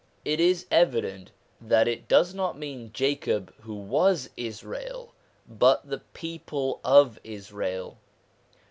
It 0.25 0.39
is 0.39 0.65
evident 0.71 1.29
that 1.61 1.87
it 1.87 2.07
does 2.07 2.33
not 2.33 2.57
mean 2.57 2.89
Jacob 2.91 3.53
who 3.61 3.75
was 3.75 4.31
Israel, 4.35 5.13
but 5.47 5.87
the 5.87 5.99
people 5.99 6.79
of 6.83 7.19
Israel. 7.23 7.99